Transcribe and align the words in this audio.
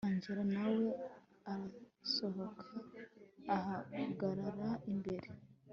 angella 0.09 0.43
nawe 0.55 0.87
arasohoka 1.51 2.65
ahagarara 3.55 4.69
imbere 4.91 5.29